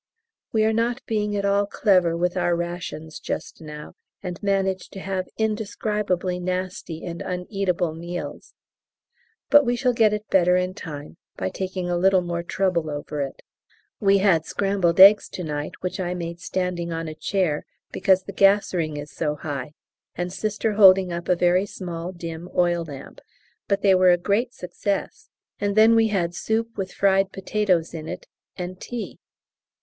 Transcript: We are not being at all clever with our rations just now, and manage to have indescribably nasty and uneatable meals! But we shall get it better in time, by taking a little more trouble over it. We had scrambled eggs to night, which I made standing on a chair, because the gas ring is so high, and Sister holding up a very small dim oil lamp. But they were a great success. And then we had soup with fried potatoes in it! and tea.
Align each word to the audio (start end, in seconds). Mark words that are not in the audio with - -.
We 0.51 0.63
are 0.65 0.73
not 0.73 1.05
being 1.05 1.35
at 1.35 1.45
all 1.45 1.67
clever 1.67 2.17
with 2.17 2.35
our 2.35 2.55
rations 2.55 3.19
just 3.19 3.61
now, 3.61 3.93
and 4.23 4.41
manage 4.41 4.89
to 4.89 4.99
have 4.99 5.27
indescribably 5.37 6.39
nasty 6.39 7.05
and 7.05 7.21
uneatable 7.21 7.93
meals! 7.95 8.55
But 9.51 9.63
we 9.63 9.75
shall 9.75 9.93
get 9.93 10.11
it 10.11 10.27
better 10.31 10.55
in 10.55 10.73
time, 10.73 11.17
by 11.37 11.49
taking 11.49 11.87
a 11.87 11.97
little 11.99 12.23
more 12.23 12.41
trouble 12.41 12.89
over 12.89 13.21
it. 13.21 13.43
We 13.99 14.17
had 14.17 14.43
scrambled 14.43 14.99
eggs 14.99 15.29
to 15.29 15.43
night, 15.43 15.73
which 15.81 15.99
I 15.99 16.15
made 16.15 16.39
standing 16.39 16.91
on 16.91 17.07
a 17.07 17.13
chair, 17.13 17.63
because 17.91 18.23
the 18.23 18.33
gas 18.33 18.73
ring 18.73 18.97
is 18.97 19.11
so 19.11 19.35
high, 19.35 19.73
and 20.15 20.33
Sister 20.33 20.73
holding 20.73 21.13
up 21.13 21.29
a 21.29 21.35
very 21.35 21.67
small 21.67 22.11
dim 22.11 22.49
oil 22.55 22.83
lamp. 22.83 23.21
But 23.67 23.83
they 23.83 23.93
were 23.93 24.09
a 24.09 24.17
great 24.17 24.51
success. 24.51 25.29
And 25.59 25.75
then 25.75 25.93
we 25.93 26.07
had 26.07 26.33
soup 26.33 26.75
with 26.75 26.91
fried 26.91 27.31
potatoes 27.31 27.93
in 27.93 28.07
it! 28.07 28.25
and 28.57 28.81
tea. 28.81 29.19